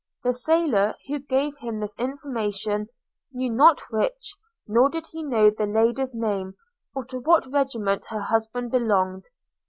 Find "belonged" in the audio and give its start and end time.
8.71-9.25